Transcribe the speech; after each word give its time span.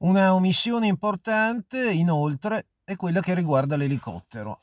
Una 0.00 0.32
omissione 0.32 0.86
importante, 0.86 1.92
inoltre, 1.92 2.68
è 2.84 2.96
quella 2.96 3.20
che 3.20 3.34
riguarda 3.34 3.76
l'elicottero. 3.76 4.58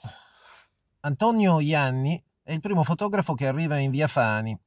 Antonio 1.01 1.59
Ianni 1.59 2.19
è 2.41 2.53
il 2.53 2.59
primo 2.59 2.83
fotografo 2.83 3.35
che 3.35 3.45
arriva 3.45 3.77
in 3.77 3.91
via 3.91 4.07
Fani. 4.07 4.57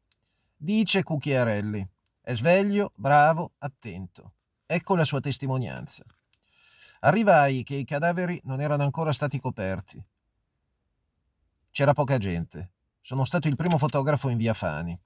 Dice 0.57 1.03
Cucchiarelli. 1.03 1.85
È 2.21 2.37
sveglio, 2.37 2.93
bravo, 2.95 3.55
attento. 3.59 4.35
Ecco 4.65 4.95
la 4.95 5.03
sua 5.03 5.19
testimonianza. 5.19 6.05
Arrivai 7.01 7.65
che 7.65 7.75
i 7.75 7.85
cadaveri 7.85 8.41
non 8.45 8.61
erano 8.61 8.85
ancora 8.85 9.13
stati 9.13 9.41
coperti. 9.41 10.01
C'era 11.73 11.95
poca 11.95 12.17
gente. 12.17 12.71
Sono 13.01 13.25
stato 13.25 13.49
il 13.49 13.57
primo 13.57 13.77
fotografo 13.77 14.29
in 14.29 14.37
via 14.37 14.55
Fani. 14.55 14.97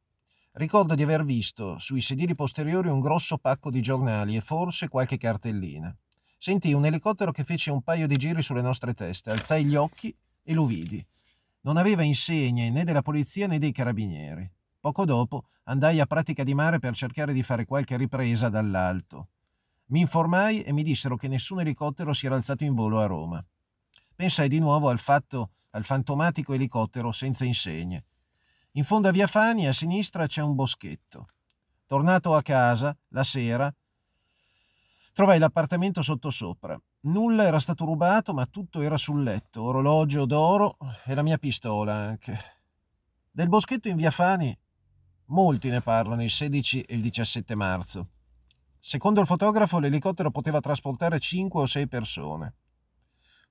Ricordo 0.56 0.94
di 0.94 1.02
aver 1.02 1.24
visto 1.24 1.80
sui 1.80 2.00
sedili 2.00 2.36
posteriori 2.36 2.88
un 2.88 3.00
grosso 3.00 3.38
pacco 3.38 3.72
di 3.72 3.82
giornali 3.82 4.36
e 4.36 4.40
forse 4.40 4.86
qualche 4.86 5.16
cartellina. 5.16 5.92
Sentii 6.38 6.74
un 6.74 6.84
elicottero 6.84 7.32
che 7.32 7.42
fece 7.42 7.72
un 7.72 7.82
paio 7.82 8.06
di 8.06 8.16
giri 8.16 8.40
sulle 8.40 8.62
nostre 8.62 8.94
teste, 8.94 9.32
alzai 9.32 9.64
gli 9.64 9.74
occhi 9.74 10.16
e 10.44 10.54
lo 10.54 10.64
vidi. 10.64 11.04
Non 11.62 11.76
aveva 11.76 12.02
insegne 12.02 12.70
né 12.70 12.84
della 12.84 13.02
polizia 13.02 13.48
né 13.48 13.58
dei 13.58 13.72
carabinieri. 13.72 14.48
Poco 14.78 15.04
dopo 15.04 15.46
andai 15.64 15.98
a 15.98 16.06
pratica 16.06 16.44
di 16.44 16.54
mare 16.54 16.78
per 16.78 16.94
cercare 16.94 17.32
di 17.32 17.42
fare 17.42 17.64
qualche 17.64 17.96
ripresa 17.96 18.48
dall'alto. 18.48 19.30
Mi 19.86 19.98
informai 19.98 20.62
e 20.62 20.72
mi 20.72 20.84
dissero 20.84 21.16
che 21.16 21.26
nessun 21.26 21.62
elicottero 21.62 22.12
si 22.12 22.26
era 22.26 22.36
alzato 22.36 22.62
in 22.62 22.74
volo 22.74 23.00
a 23.00 23.06
Roma. 23.06 23.44
Pensai 24.14 24.46
di 24.46 24.60
nuovo 24.60 24.88
al 24.88 25.00
fatto, 25.00 25.50
al 25.70 25.82
fantomatico 25.82 26.52
elicottero 26.52 27.10
senza 27.10 27.44
insegne 27.44 28.04
in 28.76 28.82
fondo 28.84 29.06
a 29.06 29.12
via 29.12 29.28
Fani, 29.28 29.68
a 29.68 29.72
sinistra, 29.72 30.26
c'è 30.26 30.42
un 30.42 30.54
boschetto. 30.56 31.26
Tornato 31.86 32.34
a 32.34 32.42
casa, 32.42 32.96
la 33.08 33.22
sera, 33.22 33.72
trovai 35.12 35.38
l'appartamento 35.38 36.02
sottosopra. 36.02 36.80
Nulla 37.02 37.44
era 37.44 37.60
stato 37.60 37.84
rubato, 37.84 38.34
ma 38.34 38.46
tutto 38.46 38.80
era 38.80 38.96
sul 38.96 39.22
letto, 39.22 39.62
orologio 39.62 40.26
d'oro 40.26 40.76
e 41.04 41.14
la 41.14 41.22
mia 41.22 41.38
pistola 41.38 41.94
anche. 41.94 42.36
Del 43.30 43.48
boschetto 43.48 43.88
in 43.88 43.96
via 43.96 44.10
Fani 44.10 44.56
molti 45.26 45.68
ne 45.68 45.80
parlano 45.80 46.24
il 46.24 46.30
16 46.30 46.80
e 46.82 46.94
il 46.96 47.02
17 47.02 47.54
marzo. 47.54 48.08
Secondo 48.80 49.20
il 49.20 49.26
fotografo 49.26 49.78
l'elicottero 49.78 50.32
poteva 50.32 50.58
trasportare 50.58 51.20
5 51.20 51.62
o 51.62 51.66
6 51.66 51.86
persone. 51.86 52.54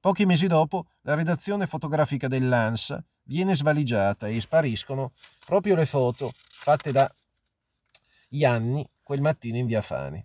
Pochi 0.01 0.25
mesi 0.25 0.47
dopo, 0.47 0.87
la 1.03 1.15
redazione 1.15 1.65
fotografica 1.65 2.27
dell'ANSA 2.27 3.01
viene 3.23 3.55
svaligiata 3.55 4.27
e 4.27 4.41
spariscono 4.41 5.13
proprio 5.45 5.75
le 5.75 5.85
foto 5.85 6.31
fatte 6.35 6.91
da 6.91 7.11
Ianni 8.29 8.87
quel 9.03 9.21
mattino 9.21 9.57
in 9.57 9.65
via 9.65 9.81
Fani. 9.81 10.23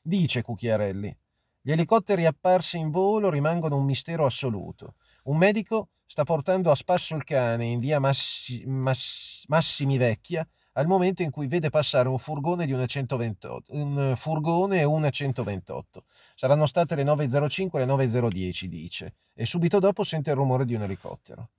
Dice 0.00 0.42
Cucchiarelli, 0.42 1.14
gli 1.60 1.72
elicotteri 1.72 2.24
apparsi 2.24 2.78
in 2.78 2.90
volo 2.90 3.28
rimangono 3.28 3.76
un 3.76 3.84
mistero 3.84 4.24
assoluto. 4.24 4.94
Un 5.24 5.36
medico 5.36 5.88
sta 6.06 6.24
portando 6.24 6.70
a 6.70 6.74
spasso 6.74 7.14
il 7.14 7.24
cane 7.24 7.66
in 7.66 7.78
via 7.78 8.00
Massi, 8.00 8.64
Mass, 8.66 9.44
Massimi 9.46 9.98
Vecchia 9.98 10.46
al 10.74 10.86
momento 10.86 11.22
in 11.22 11.30
cui 11.30 11.46
vede 11.48 11.68
passare 11.68 12.08
un 12.08 12.18
furgone, 12.18 12.64
di 12.64 12.72
una 12.72 12.86
128, 12.86 13.74
un 13.74 14.14
furgone 14.16 14.80
e 14.80 14.84
una 14.84 15.10
128. 15.10 16.04
Saranno 16.34 16.64
state 16.64 16.94
le 16.94 17.04
9.05 17.04 17.68
e 17.74 17.78
le 17.84 17.92
9.010, 17.92 18.64
dice, 18.64 19.14
e 19.34 19.44
subito 19.46 19.78
dopo 19.78 20.04
sente 20.04 20.30
il 20.30 20.36
rumore 20.36 20.64
di 20.64 20.74
un 20.74 20.82
elicottero. 20.82 21.50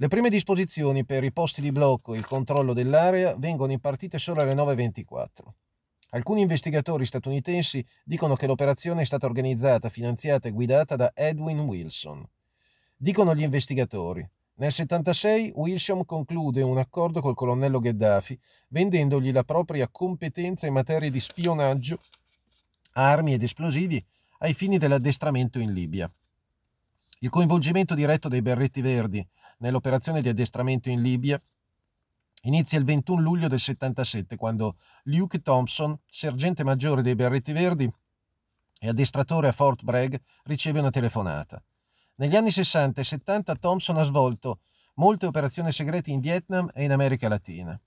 Le 0.00 0.08
prime 0.08 0.30
disposizioni 0.30 1.04
per 1.04 1.24
i 1.24 1.30
posti 1.30 1.60
di 1.60 1.72
blocco 1.72 2.14
e 2.14 2.16
il 2.16 2.24
controllo 2.24 2.72
dell'area 2.72 3.36
vengono 3.36 3.72
impartite 3.72 4.18
solo 4.18 4.40
alle 4.40 4.54
9.24. 4.54 5.26
Alcuni 6.12 6.40
investigatori 6.40 7.04
statunitensi 7.04 7.84
dicono 8.02 8.34
che 8.34 8.46
l'operazione 8.46 9.02
è 9.02 9.04
stata 9.04 9.26
organizzata, 9.26 9.90
finanziata 9.90 10.48
e 10.48 10.52
guidata 10.52 10.96
da 10.96 11.12
Edwin 11.14 11.60
Wilson. 11.60 12.26
Dicono 12.96 13.34
gli 13.34 13.42
investigatori, 13.42 14.26
nel 14.54 14.72
76 14.72 15.52
Wilson 15.56 16.06
conclude 16.06 16.62
un 16.62 16.78
accordo 16.78 17.20
col 17.20 17.34
colonnello 17.34 17.78
Gheddafi, 17.78 18.38
vendendogli 18.68 19.32
la 19.32 19.44
propria 19.44 19.86
competenza 19.90 20.66
in 20.66 20.72
materia 20.72 21.10
di 21.10 21.20
spionaggio, 21.20 22.00
armi 22.92 23.34
ed 23.34 23.42
esplosivi 23.42 24.02
ai 24.38 24.54
fini 24.54 24.78
dell'addestramento 24.78 25.58
in 25.58 25.74
Libia. 25.74 26.10
Il 27.18 27.28
coinvolgimento 27.28 27.94
diretto 27.94 28.28
dei 28.28 28.40
Berretti 28.40 28.80
Verdi 28.80 29.22
nell'operazione 29.60 30.20
di 30.20 30.28
addestramento 30.28 30.90
in 30.90 31.00
Libia 31.00 31.40
inizia 32.42 32.78
il 32.78 32.84
21 32.84 33.20
luglio 33.20 33.48
del 33.48 33.60
77, 33.60 34.36
quando 34.36 34.76
Luke 35.04 35.40
Thompson, 35.40 35.98
sergente 36.06 36.64
maggiore 36.64 37.02
dei 37.02 37.14
Berretti 37.14 37.52
Verdi 37.52 37.90
e 38.78 38.88
addestratore 38.88 39.48
a 39.48 39.52
Fort 39.52 39.82
Bragg, 39.82 40.14
riceve 40.44 40.80
una 40.80 40.90
telefonata. 40.90 41.62
Negli 42.16 42.36
anni 42.36 42.50
60 42.50 43.00
e 43.00 43.04
70 43.04 43.54
Thompson 43.56 43.96
ha 43.96 44.02
svolto 44.02 44.60
molte 44.94 45.26
operazioni 45.26 45.72
segrete 45.72 46.10
in 46.10 46.20
Vietnam 46.20 46.68
e 46.74 46.84
in 46.84 46.92
America 46.92 47.28
Latina. 47.28 47.78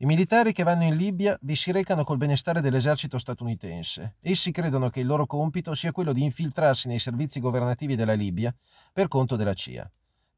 I 0.00 0.06
militari 0.06 0.52
che 0.52 0.62
vanno 0.62 0.84
in 0.84 0.96
Libia 0.96 1.36
vi 1.42 1.56
si 1.56 1.72
recano 1.72 2.04
col 2.04 2.18
benestare 2.18 2.60
dell'esercito 2.60 3.18
statunitense. 3.18 4.16
Essi 4.20 4.52
credono 4.52 4.90
che 4.90 5.00
il 5.00 5.06
loro 5.06 5.26
compito 5.26 5.74
sia 5.74 5.90
quello 5.90 6.12
di 6.12 6.22
infiltrarsi 6.22 6.86
nei 6.86 7.00
servizi 7.00 7.40
governativi 7.40 7.96
della 7.96 8.12
Libia 8.12 8.54
per 8.92 9.08
conto 9.08 9.34
della 9.34 9.54
CIA. 9.54 9.90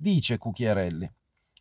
Dice 0.03 0.39
Cucchiarelli. 0.39 1.07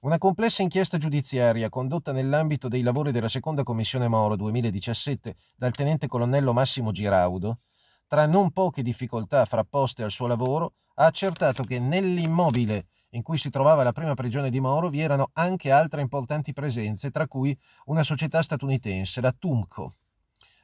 Una 0.03 0.17
complessa 0.17 0.61
inchiesta 0.61 0.97
giudiziaria 0.97 1.67
condotta 1.67 2.13
nell'ambito 2.13 2.69
dei 2.69 2.83
lavori 2.83 3.11
della 3.11 3.27
seconda 3.27 3.63
commissione 3.63 4.07
Moro 4.07 4.37
2017 4.37 5.35
dal 5.57 5.73
tenente 5.73 6.07
colonnello 6.07 6.53
Massimo 6.53 6.91
Giraudo, 6.91 7.59
tra 8.07 8.27
non 8.27 8.51
poche 8.51 8.81
difficoltà 8.81 9.43
frapposte 9.43 10.03
al 10.03 10.11
suo 10.11 10.27
lavoro, 10.27 10.75
ha 10.93 11.05
accertato 11.07 11.65
che 11.65 11.79
nell'immobile 11.79 12.87
in 13.09 13.23
cui 13.23 13.37
si 13.37 13.49
trovava 13.49 13.83
la 13.83 13.91
prima 13.91 14.13
prigione 14.13 14.49
di 14.49 14.61
Moro 14.61 14.87
vi 14.87 15.01
erano 15.01 15.31
anche 15.33 15.69
altre 15.69 15.99
importanti 15.99 16.53
presenze, 16.53 17.11
tra 17.11 17.27
cui 17.27 17.53
una 17.87 18.03
società 18.03 18.41
statunitense, 18.41 19.19
la 19.19 19.35
Tumco, 19.37 19.95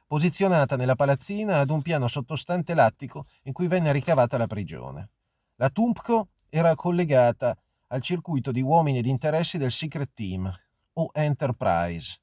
posizionata 0.06 0.76
nella 0.76 0.94
palazzina 0.94 1.58
ad 1.58 1.68
un 1.68 1.82
piano 1.82 2.08
sottostante 2.08 2.72
l'attico 2.72 3.26
in 3.42 3.52
cui 3.52 3.66
venne 3.66 3.92
ricavata 3.92 4.38
la 4.38 4.46
prigione. 4.46 5.10
La 5.56 5.68
Tumco 5.68 6.28
era 6.48 6.74
collegata 6.74 7.54
al 7.88 8.02
circuito 8.02 8.50
di 8.50 8.62
uomini 8.62 8.98
ed 8.98 9.06
interessi 9.06 9.58
del 9.58 9.70
Secret 9.70 10.10
Team, 10.12 10.52
o 10.94 11.10
Enterprise. 11.12 12.18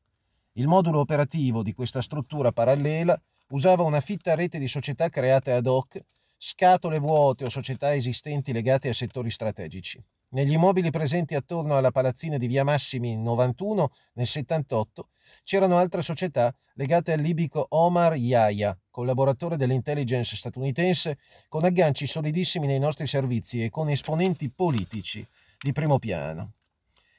Il 0.54 0.68
modulo 0.68 1.00
operativo 1.00 1.64
di 1.64 1.74
questa 1.74 2.02
struttura 2.02 2.52
parallela 2.52 3.20
usava 3.50 3.84
una 3.84 4.02
fitta 4.02 4.36
rete 4.36 4.60
di 4.60 4.68
società 4.68 5.10
create 5.10 5.52
ad 5.52 5.68
hoc 5.68 6.00
scatole 6.38 7.00
vuote 7.00 7.46
o 7.46 7.50
società 7.50 7.94
esistenti 7.94 8.52
legate 8.52 8.90
a 8.90 8.94
settori 8.94 9.32
strategici. 9.32 10.04
Negli 10.30 10.52
immobili 10.52 10.90
presenti 10.90 11.36
attorno 11.36 11.78
alla 11.78 11.92
palazzina 11.92 12.38
di 12.38 12.48
Via 12.48 12.64
Massimi 12.64 13.16
91 13.16 13.92
nel 14.14 14.28
78 14.28 15.10
c'erano 15.44 15.78
altre 15.78 16.02
società 16.02 16.54
legate 16.74 17.14
al 17.14 17.20
libico 17.20 17.68
Omar 17.70 18.16
Yahya, 18.16 18.78
collaboratore 18.90 19.56
dell'intelligence 19.56 20.36
statunitense, 20.36 21.20
con 21.48 21.64
agganci 21.64 22.08
solidissimi 22.08 22.66
nei 22.68 22.80
nostri 22.80 23.08
servizi 23.08 23.64
e 23.64 23.70
con 23.70 23.90
esponenti 23.90 24.50
politici 24.50 25.26
di 25.64 25.72
primo 25.72 25.98
piano. 25.98 26.52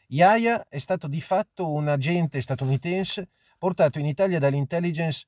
Yahya 0.08 0.68
è 0.68 0.78
stato 0.78 1.08
di 1.08 1.20
fatto 1.20 1.72
un 1.72 1.88
agente 1.88 2.40
statunitense 2.40 3.30
portato 3.58 3.98
in 3.98 4.06
Italia 4.06 4.38
dall'intelligence 4.38 5.26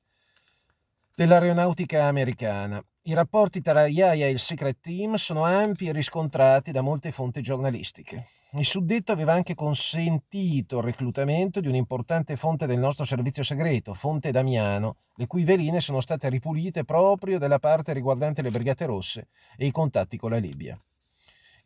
dell'aeronautica 1.13 2.05
americana 2.05 2.81
i 3.07 3.13
rapporti 3.13 3.61
tra 3.61 3.87
Yaya 3.87 4.25
e 4.25 4.31
il 4.31 4.39
Secret 4.39 4.81
Team 4.81 5.15
sono 5.15 5.45
ampi 5.45 5.87
e 5.87 5.93
riscontrati 5.93 6.71
da 6.71 6.81
molte 6.81 7.13
fonti 7.13 7.41
giornalistiche. 7.41 8.25
Il 8.51 8.65
suddetto 8.65 9.13
aveva 9.13 9.31
anche 9.31 9.55
consentito 9.55 10.79
il 10.79 10.83
reclutamento 10.83 11.61
di 11.61 11.69
un'importante 11.69 12.35
fonte 12.35 12.65
del 12.65 12.79
nostro 12.79 13.05
servizio 13.05 13.43
segreto, 13.43 13.93
Fonte 13.93 14.31
Damiano, 14.31 14.97
le 15.15 15.25
cui 15.25 15.45
veline 15.45 15.79
sono 15.79 16.01
state 16.01 16.27
ripulite 16.27 16.83
proprio 16.83 17.37
dalla 17.37 17.59
parte 17.59 17.93
riguardante 17.93 18.41
le 18.41 18.51
Brigate 18.51 18.85
Rosse 18.85 19.29
e 19.55 19.65
i 19.67 19.71
contatti 19.71 20.17
con 20.17 20.31
la 20.31 20.37
Libia. 20.37 20.77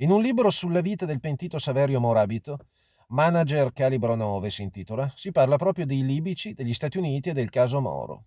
In 0.02 0.10
un 0.10 0.20
libro 0.20 0.50
sulla 0.50 0.82
vita 0.82 1.06
del 1.06 1.20
pentito 1.20 1.60
Saverio 1.60 2.00
Morabito, 2.00 2.58
Manager 3.10 3.72
Calibro 3.72 4.16
9 4.16 4.50
si 4.50 4.64
intitola, 4.64 5.14
si 5.16 5.32
parla 5.32 5.58
proprio 5.58 5.86
dei 5.86 6.04
libici, 6.04 6.56
degli 6.56 6.74
Stati 6.74 6.98
Uniti 6.98 7.30
e 7.30 7.34
del 7.34 7.52
caso 7.52 7.80
Moro. 7.82 8.24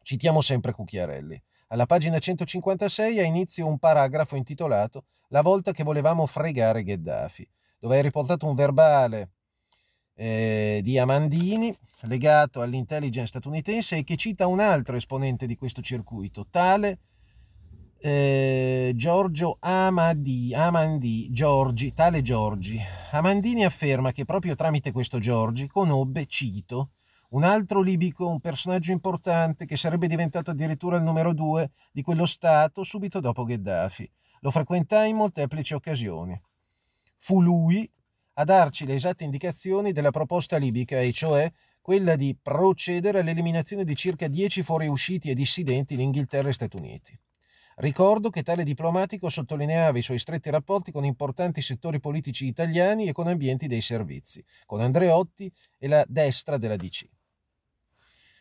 Citiamo 0.00 0.40
sempre 0.40 0.72
Cucchiarelli. 0.72 1.38
Alla 1.66 1.84
pagina 1.84 2.18
156 2.18 3.20
ha 3.20 3.24
inizio 3.24 3.66
un 3.66 3.78
paragrafo 3.78 4.36
intitolato 4.36 5.04
La 5.28 5.42
volta 5.42 5.72
che 5.72 5.84
volevamo 5.84 6.24
fregare 6.24 6.82
Gheddafi, 6.82 7.46
dove 7.78 7.98
è 7.98 8.00
riportato 8.00 8.46
un 8.46 8.54
verbale 8.54 9.32
eh, 10.14 10.80
di 10.82 10.98
Amandini 10.98 11.76
legato 12.04 12.62
all'intelligence 12.62 13.28
statunitense 13.28 13.98
e 13.98 14.02
che 14.04 14.16
cita 14.16 14.46
un 14.46 14.60
altro 14.60 14.96
esponente 14.96 15.44
di 15.44 15.56
questo 15.56 15.82
circuito, 15.82 16.46
tale 16.48 17.00
eh, 17.98 18.92
Giorgio 18.94 19.56
Amadi, 19.60 20.54
Amandi, 20.54 21.28
Giorgi, 21.30 21.92
tale 21.92 22.22
Giorgi. 22.22 22.78
Amandini 23.12 23.64
afferma 23.64 24.12
che 24.12 24.24
proprio 24.24 24.54
tramite 24.54 24.92
questo 24.92 25.18
Giorgi 25.18 25.66
conobbe, 25.66 26.26
cito, 26.26 26.90
Un 27.30 27.42
altro 27.42 27.80
libico, 27.80 28.28
un 28.28 28.40
personaggio 28.40 28.92
importante 28.92 29.66
che 29.66 29.76
sarebbe 29.76 30.06
diventato 30.06 30.52
addirittura 30.52 30.96
il 30.96 31.02
numero 31.02 31.34
due 31.34 31.70
di 31.90 32.02
quello 32.02 32.24
Stato 32.24 32.84
subito 32.84 33.18
dopo 33.18 33.44
Gheddafi. 33.44 34.08
Lo 34.40 34.50
frequentai 34.50 35.10
in 35.10 35.16
molteplici 35.16 35.74
occasioni. 35.74 36.40
Fu 37.16 37.42
lui 37.42 37.90
a 38.34 38.44
darci 38.44 38.86
le 38.86 38.94
esatte 38.94 39.24
indicazioni 39.24 39.92
della 39.92 40.10
proposta 40.10 40.56
libica, 40.56 41.00
e 41.00 41.10
cioè 41.12 41.50
quella 41.80 42.14
di 42.14 42.36
procedere 42.40 43.20
all'eliminazione 43.20 43.84
di 43.84 43.96
circa 43.96 44.28
10 44.28 44.62
fuoriusciti 44.62 45.30
e 45.30 45.34
dissidenti 45.34 45.94
in 45.94 46.00
Inghilterra 46.00 46.48
e 46.48 46.52
Stati 46.52 46.76
Uniti. 46.76 47.18
Ricordo 47.78 48.30
che 48.30 48.42
tale 48.42 48.64
diplomatico 48.64 49.28
sottolineava 49.28 49.98
i 49.98 50.02
suoi 50.02 50.18
stretti 50.18 50.48
rapporti 50.48 50.90
con 50.90 51.04
importanti 51.04 51.60
settori 51.60 52.00
politici 52.00 52.46
italiani 52.46 53.06
e 53.06 53.12
con 53.12 53.26
ambienti 53.26 53.66
dei 53.66 53.82
servizi, 53.82 54.42
con 54.64 54.80
Andreotti 54.80 55.52
e 55.76 55.86
la 55.86 56.02
destra 56.08 56.56
della 56.56 56.76
DC. 56.76 57.06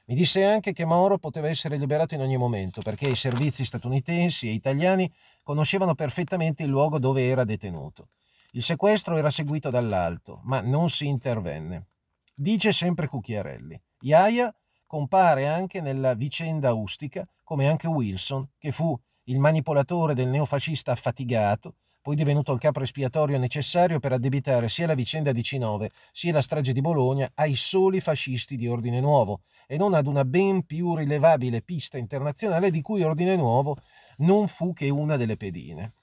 Mi 0.05 0.15
disse 0.15 0.45
anche 0.45 0.71
che 0.71 0.85
Moro 0.85 1.17
poteva 1.17 1.49
essere 1.49 1.75
liberato 1.75 2.13
in 2.13 2.21
ogni 2.21 2.37
momento 2.37 2.79
perché 2.81 3.09
i 3.09 3.15
servizi 3.17 3.65
statunitensi 3.65 4.47
e 4.47 4.51
italiani 4.51 5.11
conoscevano 5.43 5.95
perfettamente 5.95 6.63
il 6.63 6.69
luogo 6.69 6.97
dove 6.97 7.27
era 7.27 7.43
detenuto. 7.43 8.11
Il 8.51 8.63
sequestro 8.63 9.17
era 9.17 9.31
seguito 9.31 9.69
dall'alto, 9.69 10.39
ma 10.43 10.61
non 10.61 10.89
si 10.89 11.07
intervenne. 11.07 11.87
Dice 12.33 12.71
sempre 12.71 13.07
Cucchiarelli. 13.07 13.77
Iaia 14.01 14.55
compare 14.85 15.49
anche 15.49 15.81
nella 15.81 16.13
vicenda 16.13 16.71
ustica, 16.71 17.27
come 17.43 17.67
anche 17.67 17.87
Wilson, 17.87 18.47
che 18.57 18.71
fu 18.71 18.97
il 19.25 19.39
manipolatore 19.39 20.13
del 20.13 20.27
neofascista 20.27 20.91
affatigato, 20.91 21.75
poi 22.01 22.15
divenuto 22.15 22.51
il 22.53 22.59
capo 22.59 22.81
espiatorio 22.81 23.39
necessario 23.39 23.99
per 23.99 24.11
addebitare 24.11 24.69
sia 24.69 24.85
la 24.85 24.93
vicenda 24.93 25.31
di 25.31 25.41
C9 25.41 25.87
sia 26.11 26.31
la 26.31 26.41
strage 26.41 26.71
di 26.71 26.81
Bologna 26.81 27.31
ai 27.33 27.55
soli 27.55 27.99
fascisti 27.99 28.57
di 28.57 28.67
Ordine 28.67 28.99
Nuovo 28.99 29.41
e 29.65 29.77
non 29.77 29.95
ad 29.95 30.05
una 30.05 30.23
ben 30.23 30.65
più 30.65 30.95
rilevabile 30.95 31.63
pista 31.63 31.97
internazionale 31.97 32.69
di 32.69 32.81
cui 32.83 33.01
Ordine 33.01 33.35
Nuovo 33.35 33.77
non 34.17 34.47
fu 34.47 34.73
che 34.73 34.89
una 34.89 35.17
delle 35.17 35.35
pedine. 35.35 35.93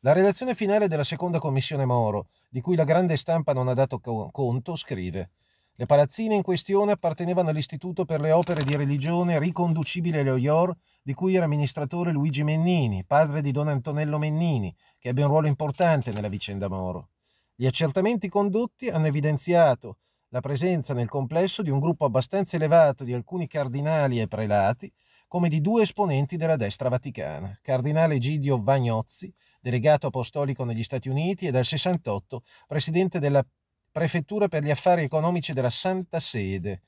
La 0.00 0.12
redazione 0.12 0.56
finale 0.56 0.88
della 0.88 1.04
seconda 1.04 1.38
commissione 1.38 1.84
Moro, 1.84 2.26
di 2.48 2.60
cui 2.60 2.74
la 2.74 2.84
grande 2.84 3.16
stampa 3.16 3.52
non 3.52 3.68
ha 3.68 3.74
dato 3.74 4.00
conto, 4.00 4.74
scrive 4.74 5.30
le 5.76 5.86
palazzine 5.86 6.36
in 6.36 6.42
questione 6.42 6.92
appartenevano 6.92 7.48
all'Istituto 7.48 8.04
per 8.04 8.20
le 8.20 8.30
opere 8.30 8.62
di 8.62 8.76
religione 8.76 9.40
riconducibile 9.40 10.20
alle 10.20 10.30
OIOR, 10.30 10.76
di 11.04 11.12
cui 11.12 11.34
era 11.34 11.44
amministratore 11.44 12.12
Luigi 12.12 12.42
Mennini, 12.42 13.04
padre 13.04 13.42
di 13.42 13.50
Don 13.50 13.68
Antonello 13.68 14.16
Mennini, 14.16 14.74
che 14.98 15.10
ebbe 15.10 15.22
un 15.22 15.28
ruolo 15.28 15.48
importante 15.48 16.12
nella 16.12 16.28
vicenda 16.28 16.66
Moro. 16.70 17.10
Gli 17.54 17.66
accertamenti 17.66 18.30
condotti 18.30 18.88
hanno 18.88 19.06
evidenziato 19.06 19.98
la 20.30 20.40
presenza 20.40 20.94
nel 20.94 21.10
complesso 21.10 21.60
di 21.60 21.68
un 21.68 21.78
gruppo 21.78 22.06
abbastanza 22.06 22.56
elevato 22.56 23.04
di 23.04 23.12
alcuni 23.12 23.46
cardinali 23.46 24.18
e 24.18 24.28
prelati, 24.28 24.90
come 25.28 25.50
di 25.50 25.60
due 25.60 25.82
esponenti 25.82 26.36
della 26.36 26.56
destra 26.56 26.88
vaticana, 26.88 27.58
cardinale 27.60 28.16
Gidio 28.16 28.58
Vagnozzi 28.58 29.30
delegato 29.60 30.06
apostolico 30.06 30.64
negli 30.64 30.84
Stati 30.84 31.10
Uniti 31.10 31.46
e 31.46 31.50
dal 31.50 31.66
68 31.66 32.42
presidente 32.66 33.18
della 33.18 33.44
Prefettura 33.92 34.48
per 34.48 34.64
gli 34.64 34.70
affari 34.70 35.04
economici 35.04 35.52
della 35.52 35.70
Santa 35.70 36.18
Sede, 36.18 36.80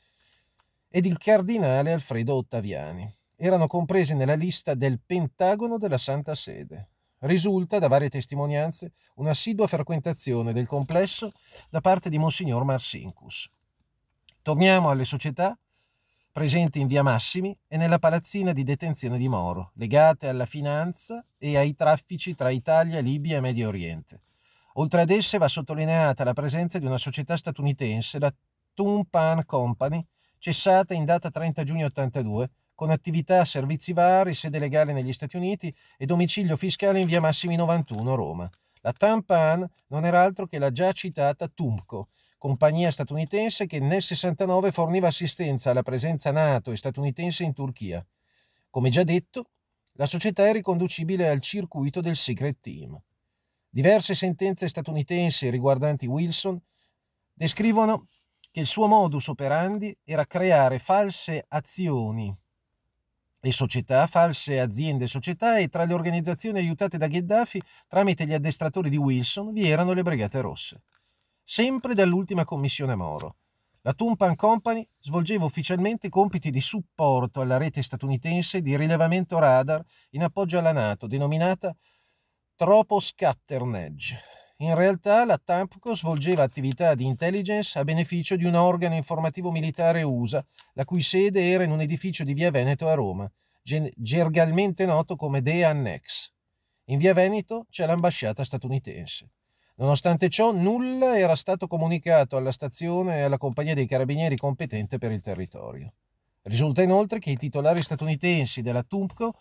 ed 0.89 1.05
il 1.05 1.19
cardinale 1.19 1.93
Alfredo 1.93 2.35
Ottaviani. 2.35 3.09
Erano 3.39 3.67
compresi 3.67 4.15
nella 4.15 4.35
lista 4.35 4.75
del 4.75 4.99
Pentagono 5.05 5.77
della 5.77 5.99
Santa 5.99 6.35
Sede. 6.35 6.89
Risulta 7.19 7.79
da 7.79 7.87
varie 7.87 8.09
testimonianze 8.09 8.93
un'assidua 9.17 9.67
frequentazione 9.67 10.55
del 10.55 10.67
complesso 10.67 11.31
da 11.69 11.83
parte 11.83 12.09
di 12.09 12.19
Monsignor 12.19 12.65
Marsincus. 12.65 13.49
Torniamo 14.41 14.89
alle 14.89 15.05
società 15.05 15.59
presenti 16.33 16.81
in 16.81 16.87
via 16.87 17.03
Massimi 17.03 17.57
e 17.67 17.77
nella 17.77 17.99
palazzina 17.99 18.53
di 18.53 18.63
detenzione 18.63 19.19
di 19.19 19.29
Moro, 19.29 19.73
legate 19.75 20.29
alla 20.29 20.47
finanza 20.47 21.25
e 21.37 21.57
ai 21.57 21.75
traffici 21.75 22.35
tra 22.35 22.51
Italia, 22.51 23.01
Libia 23.01 23.39
e 23.39 23.41
Medio 23.41 23.69
Oriente. 23.69 24.21
Oltre 24.75 25.03
ad 25.03 25.11
esse 25.11 25.39
va 25.39 25.49
sottolineata 25.49 26.25
la 26.25 26.35
presenza 26.35 26.79
di 26.79 26.87
una 26.87 26.99
società 26.99 27.37
statunitense, 27.37 28.19
la 28.19 28.33
Tumpan 28.75 29.45
Company, 29.47 30.07
cessata 30.39 30.93
in 30.93 31.05
data 31.05 31.31
30 31.31 31.65
giugno 31.65 31.87
82, 31.87 32.51
con 32.77 32.91
attività, 32.91 33.45
servizi 33.47 33.95
vari, 33.95 34.35
sede 34.35 34.61
legale 34.61 34.93
negli 34.93 35.13
Stati 35.13 35.37
Uniti 35.37 35.75
e 35.97 36.05
domicilio 36.05 36.57
fiscale 36.57 37.01
in 37.01 37.07
via 37.07 37.21
Massimi 37.21 37.57
91, 37.57 38.15
Roma. 38.15 38.49
La 38.83 38.93
Tampan 38.93 39.67
non 39.89 40.05
era 40.05 40.23
altro 40.23 40.47
che 40.47 40.59
la 40.59 40.71
già 40.71 40.93
citata 40.93 41.49
Tumco, 41.49 42.09
compagnia 42.37 42.91
statunitense 42.91 43.67
che 43.67 43.81
nel 43.81 44.03
69 44.03 44.71
forniva 44.71 45.09
assistenza 45.09 45.71
alla 45.71 45.83
presenza 45.83 46.31
NATO 46.31 46.71
e 46.71 46.77
statunitense 46.77 47.43
in 47.43 47.55
Turchia. 47.55 48.07
Come 48.69 48.91
già 48.91 49.03
detto, 49.03 49.47
la 49.95 50.07
società 50.07 50.47
è 50.47 50.53
riconducibile 50.53 51.31
al 51.31 51.41
circuito 51.41 52.03
del 52.03 52.15
Secret 52.15 52.59
Team. 52.61 53.01
Diverse 53.71 54.15
sentenze 54.15 54.69
statunitensi 54.69 55.49
riguardanti 55.49 56.07
Wilson 56.07 56.61
descrivono 57.33 58.07
che 58.51 58.61
il 58.61 58.67
suo 58.67 58.87
modus 58.87 59.29
operandi 59.29 59.97
era 60.05 60.27
creare 60.27 60.79
false 60.79 61.43
azioni 61.49 62.45
e 63.41 63.53
società, 63.53 64.07
false 64.07 64.61
aziende 64.61 65.05
e 65.05 65.09
società 65.09 65.59
e 65.59 65.69
tra 65.69 65.85
le 65.85 65.95
organizzazioni 65.95 66.59
aiutate 66.59 66.99
da 66.99 67.07
Gheddafi 67.07 67.63
tramite 67.87 68.27
gli 68.27 68.33
addestratori 68.33 68.91
di 68.91 68.97
Wilson 68.97 69.53
vi 69.53 69.69
erano 69.69 69.93
le 69.93 70.03
Brigate 70.03 70.41
Rosse 70.41 70.83
sempre 71.49 71.95
dall'ultima 71.95 72.45
commissione 72.45 72.97
Moro. 72.97 73.37
La 73.83 73.93
Tumpan 73.93 74.35
Company 74.35 74.85
svolgeva 75.01 75.45
ufficialmente 75.45 76.09
compiti 76.09 76.51
di 76.51 76.61
supporto 76.61 77.41
alla 77.41 77.57
rete 77.57 77.83
statunitense 77.83 78.61
di 78.61 78.77
rilevamento 78.77 79.39
radar 79.39 79.81
in 80.11 80.25
appoggio 80.25 80.59
alla 80.59 80.73
NATO, 80.73 81.07
denominata 81.07 81.75
Troposcatternedge. 82.57 84.21
In 84.61 84.75
realtà 84.75 85.27
la 85.27 85.37
TAMPCO 85.37 85.95
svolgeva 85.95 86.43
attività 86.43 86.95
di 86.95 87.05
intelligence 87.05 87.79
a 87.79 87.85
beneficio 87.85 88.37
di 88.37 88.47
un 88.47 88.55
organo 88.55 88.95
informativo 88.95 89.51
militare 89.51 90.03
USA, 90.03 90.43
la 90.73 90.87
cui 90.87 91.03
sede 91.03 91.51
era 91.51 91.65
in 91.65 91.73
un 91.73 91.83
edificio 91.83 92.25
di 92.25 92.33
Via 92.33 92.51
Veneto 92.51 92.89
a 92.89 92.95
Roma, 92.95 93.31
gergalmente 93.63 94.87
noto 94.87 95.15
come 95.15 95.43
The 95.43 95.63
Annex. 95.63 96.33
In 96.85 96.97
Via 96.97 97.13
Veneto 97.13 97.67
c'è 97.69 97.85
l'ambasciata 97.85 98.45
statunitense. 98.45 99.29
Nonostante 99.75 100.31
ciò, 100.31 100.53
nulla 100.53 101.19
era 101.19 101.37
stato 101.37 101.67
comunicato 101.67 102.39
alla 102.39 102.53
stazione 102.53 103.19
e 103.19 103.23
alla 103.23 103.37
compagnia 103.37 103.75
dei 103.75 103.87
carabinieri 103.87 104.39
competente 104.39 104.97
per 104.97 105.13
il 105.13 105.21
territorio. 105.21 105.93
Risulta 106.45 106.81
inoltre 106.81 107.19
che 107.19 107.29
i 107.29 107.37
titolari 107.37 107.83
statunitensi 107.83 108.63
della 108.63 108.83
TUMPCO 108.83 109.35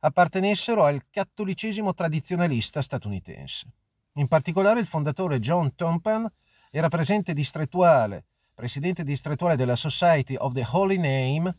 appartenessero 0.00 0.84
al 0.84 1.04
cattolicesimo 1.08 1.94
tradizionalista 1.94 2.82
statunitense. 2.82 3.72
In 4.14 4.28
particolare 4.28 4.80
il 4.80 4.86
fondatore 4.86 5.38
John 5.38 5.74
Tompan 5.74 6.30
era 6.70 6.88
presidente 6.88 7.32
distrettuale, 7.32 8.24
presidente 8.54 9.04
distrettuale 9.04 9.56
della 9.56 9.76
Society 9.76 10.34
of 10.36 10.52
the 10.52 10.66
Holy 10.70 10.96
Name, 10.96 11.56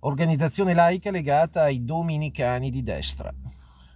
organizzazione 0.00 0.74
laica 0.74 1.10
legata 1.10 1.62
ai 1.62 1.84
dominicani 1.84 2.70
di 2.70 2.82
destra. 2.82 3.32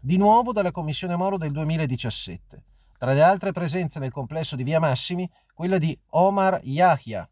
Di 0.00 0.16
nuovo 0.16 0.52
dalla 0.52 0.70
Commissione 0.70 1.16
Moro 1.16 1.36
del 1.36 1.52
2017 1.52 2.62
tra 2.98 3.12
le 3.12 3.22
altre 3.22 3.52
presenze 3.52 3.98
nel 3.98 4.10
complesso 4.10 4.56
di 4.56 4.62
Via 4.62 4.80
Massimi, 4.80 5.30
quella 5.52 5.78
di 5.78 5.98
Omar 6.10 6.60
Yahya, 6.62 7.28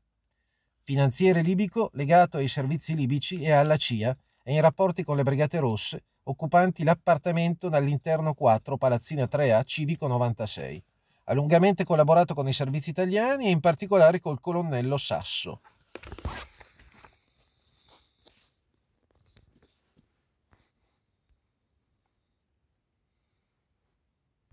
finanziere 0.83 1.41
libico 1.41 1.91
legato 1.95 2.37
ai 2.37 2.49
servizi 2.49 2.95
libici 2.95 3.41
e 3.41 3.51
alla 3.51 3.77
CIA 3.77 4.15
e 4.45 4.53
in 4.53 4.61
rapporti 4.61 5.03
con 5.03 5.17
le 5.17 5.23
Brigate 5.23 5.59
Rosse, 5.59 6.05
occupanti 6.25 6.85
l'appartamento 6.85 7.69
dall'interno 7.69 8.35
4 8.35 8.77
Palazzina 8.77 9.25
3A 9.25 9.63
Civico 9.65 10.07
96. 10.07 10.85
Ha 11.25 11.33
lungamente 11.33 11.85
collaborato 11.85 12.35
con 12.35 12.47
i 12.47 12.53
servizi 12.53 12.91
italiani 12.91 13.47
e 13.47 13.51
in 13.51 13.61
particolare 13.61 14.21
col 14.21 14.41
colonnello 14.41 14.99
Sasso. 14.99 15.63